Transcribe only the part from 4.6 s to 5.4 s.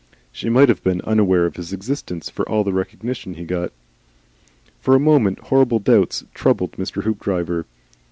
For a moment